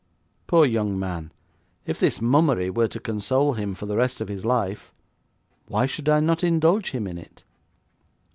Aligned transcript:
Poor 0.47 0.65
young 0.65 0.97
man, 0.97 1.31
if 1.85 1.99
this 1.99 2.19
mummery 2.19 2.71
were 2.71 2.87
to 2.87 2.99
console 2.99 3.53
him 3.53 3.75
for 3.75 3.85
the 3.85 3.95
rest 3.97 4.19
of 4.19 4.29
his 4.29 4.43
life, 4.43 4.91
why 5.67 5.85
should 5.85 6.09
I 6.09 6.19
not 6.19 6.43
indulge 6.43 6.89
him 6.89 7.05
in 7.05 7.19
it?' 7.19 7.43